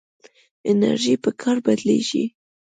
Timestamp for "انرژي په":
0.71-1.29